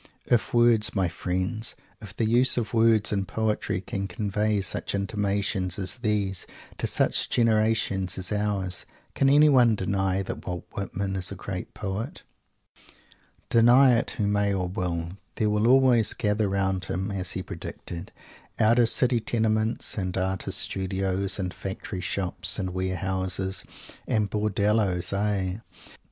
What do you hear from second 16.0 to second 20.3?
gather round him as he predicted out of City Tenements and